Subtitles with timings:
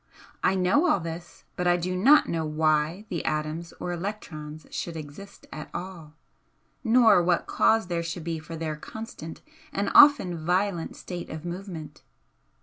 [0.43, 4.95] I know all this, but I do not know why the atoms or electrons should
[4.95, 6.15] exist at all,
[6.83, 9.41] nor what cause there should be for their constant
[9.71, 12.01] and often violent state of movement.